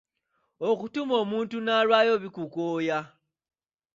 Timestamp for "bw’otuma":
0.59-1.13